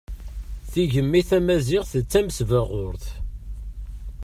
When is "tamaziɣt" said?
1.29-1.91